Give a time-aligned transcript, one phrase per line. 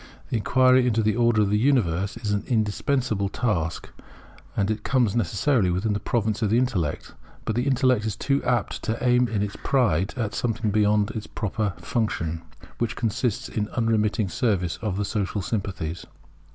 [0.31, 3.91] The inquiry into the Order of the Universe is an indispensable task,
[4.57, 7.13] and it comes necessarily within the province of the intellect;
[7.45, 11.27] but the intellect is too apt to aim in its pride at something beyond its
[11.27, 12.41] proper function,
[12.79, 16.07] which consists in unremitting service of the social sympathies.